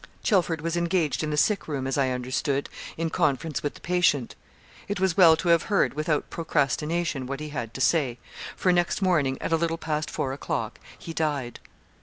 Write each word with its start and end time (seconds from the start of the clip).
Chelford 0.23 0.61
was 0.61 0.75
engaged 0.75 1.21
in 1.21 1.29
the 1.29 1.37
sick 1.37 1.67
room, 1.67 1.85
as 1.85 1.95
I 1.95 2.09
understood, 2.09 2.69
in 2.97 3.11
conference 3.11 3.61
with 3.61 3.75
the 3.75 3.81
patient. 3.81 4.33
It 4.87 4.99
was 4.99 5.15
well 5.15 5.35
to 5.37 5.49
have 5.49 5.61
heard, 5.69 5.93
without 5.93 6.31
procrastination, 6.31 7.27
what 7.27 7.39
he 7.39 7.49
had 7.49 7.71
to 7.75 7.81
say; 7.81 8.17
for 8.55 8.73
next 8.73 9.03
morning, 9.03 9.37
at 9.39 9.53
a 9.53 9.57
little 9.57 9.77
past 9.77 10.09
four 10.09 10.33
o'clock, 10.33 10.79
he 10.97 11.13
died. 11.13 11.59